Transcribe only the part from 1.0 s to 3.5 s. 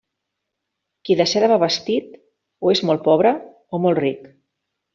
Qui de seda va vestit, o és molt pobre